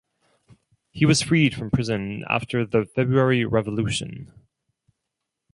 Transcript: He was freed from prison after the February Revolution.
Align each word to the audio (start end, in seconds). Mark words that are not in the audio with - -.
He 0.89 1.05
was 1.05 1.21
freed 1.21 1.53
from 1.53 1.69
prison 1.69 2.25
after 2.27 2.65
the 2.65 2.85
February 2.87 3.45
Revolution. 3.45 4.33